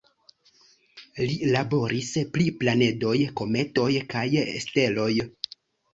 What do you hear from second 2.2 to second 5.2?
pri planedoj, kometoj kaj steloj.